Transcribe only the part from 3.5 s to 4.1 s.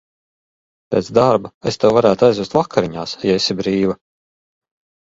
brīva.